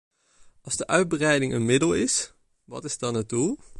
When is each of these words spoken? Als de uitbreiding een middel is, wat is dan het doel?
Als 0.61 0.75
de 0.75 0.87
uitbreiding 0.87 1.53
een 1.53 1.65
middel 1.65 1.93
is, 1.93 2.33
wat 2.63 2.83
is 2.83 2.97
dan 2.97 3.13
het 3.13 3.29
doel? 3.29 3.59